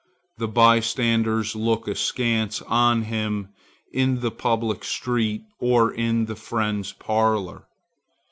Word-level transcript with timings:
The 0.39 0.47
by 0.47 0.79
standers 0.79 1.55
look 1.55 1.87
askance 1.87 2.63
on 2.63 3.03
him 3.03 3.49
in 3.93 4.21
the 4.21 4.31
public 4.31 4.83
street 4.83 5.43
or 5.59 5.91
in 5.93 6.25
the 6.25 6.35
friend's 6.35 6.91
parlor. 6.91 7.65